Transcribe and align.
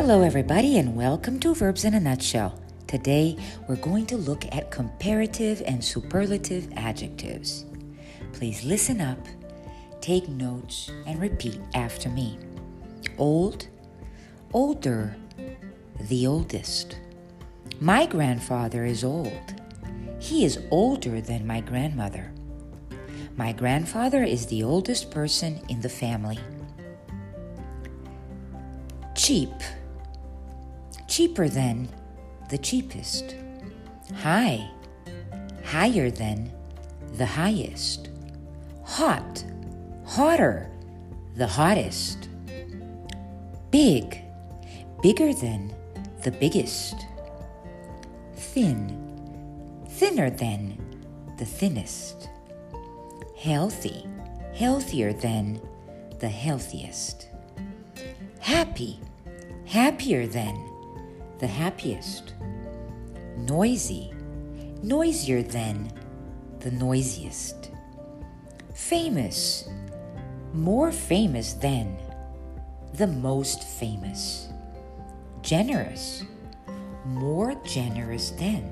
Hello, 0.00 0.22
everybody, 0.22 0.78
and 0.78 0.96
welcome 0.96 1.38
to 1.40 1.54
Verbs 1.54 1.84
in 1.84 1.92
a 1.92 2.00
Nutshell. 2.00 2.58
Today, 2.86 3.36
we're 3.68 3.76
going 3.76 4.06
to 4.06 4.16
look 4.16 4.46
at 4.50 4.70
comparative 4.70 5.62
and 5.66 5.84
superlative 5.84 6.66
adjectives. 6.74 7.66
Please 8.32 8.64
listen 8.64 9.02
up, 9.02 9.18
take 10.00 10.26
notes, 10.26 10.90
and 11.06 11.20
repeat 11.20 11.60
after 11.74 12.08
me. 12.08 12.38
Old, 13.18 13.68
older, 14.54 15.14
the 16.08 16.26
oldest. 16.26 16.96
My 17.78 18.06
grandfather 18.06 18.86
is 18.86 19.04
old. 19.04 19.54
He 20.18 20.46
is 20.46 20.60
older 20.70 21.20
than 21.20 21.46
my 21.46 21.60
grandmother. 21.60 22.32
My 23.36 23.52
grandfather 23.52 24.24
is 24.24 24.46
the 24.46 24.62
oldest 24.62 25.10
person 25.10 25.60
in 25.68 25.82
the 25.82 25.90
family. 25.90 26.38
Cheap, 29.14 29.50
cheaper 31.20 31.50
than 31.50 31.86
the 32.48 32.56
cheapest. 32.56 33.36
High, 34.22 34.70
higher 35.62 36.10
than 36.10 36.50
the 37.18 37.26
highest. 37.26 38.08
Hot, 38.84 39.44
hotter, 40.06 40.70
the 41.36 41.46
hottest. 41.46 42.30
Big, 43.70 44.22
bigger 45.02 45.34
than 45.34 45.74
the 46.22 46.30
biggest. 46.30 46.96
Thin, 48.34 48.80
thinner 49.90 50.30
than 50.30 50.78
the 51.36 51.44
thinnest. 51.44 52.30
Healthy, 53.36 54.06
healthier 54.54 55.12
than 55.12 55.60
the 56.18 56.30
healthiest. 56.30 57.28
Happy, 58.38 58.98
happier 59.66 60.26
than 60.26 60.69
the 61.40 61.46
happiest. 61.46 62.34
Noisy, 63.38 64.12
noisier 64.82 65.42
than 65.42 65.90
the 66.60 66.70
noisiest. 66.70 67.70
Famous, 68.74 69.68
more 70.52 70.92
famous 70.92 71.54
than 71.54 71.96
the 72.94 73.06
most 73.06 73.64
famous. 73.64 74.48
Generous, 75.40 76.24
more 77.06 77.54
generous 77.64 78.30
than 78.32 78.70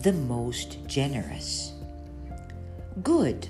the 0.00 0.12
most 0.12 0.84
generous. 0.88 1.72
Good, 3.04 3.48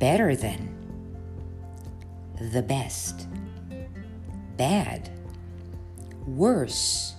better 0.00 0.34
than 0.34 0.74
the 2.52 2.62
best. 2.62 3.28
Bad, 4.56 5.10
worse 6.26 7.14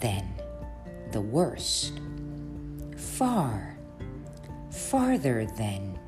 than 0.00 0.26
the 1.12 1.20
worst. 1.20 2.00
Far, 2.96 3.76
farther 4.70 5.46
than 5.56 5.98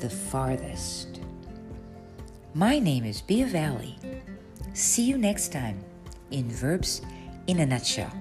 the 0.00 0.10
farthest. 0.10 1.20
My 2.54 2.78
name 2.78 3.04
is 3.04 3.20
Bia 3.22 3.46
Valley. 3.46 3.98
See 4.74 5.04
you 5.04 5.16
next 5.16 5.52
time 5.52 5.84
in 6.30 6.50
Verbs 6.50 7.02
in 7.46 7.60
a 7.60 7.66
Nutshell. 7.66 8.12